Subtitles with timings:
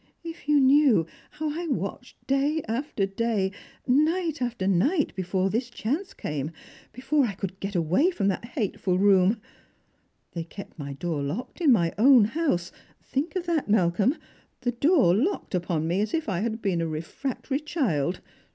[0.23, 3.51] If you knew how I watched day after day,
[3.85, 6.49] night after night, before this chance came,
[6.91, 9.39] before I could get away from that hateful room!
[10.31, 12.71] They kept iny door locked in my own house—
[13.11, 14.17] think of that, Malcolm—
[14.61, 18.21] the door locked upon me as if I had been a re fractory child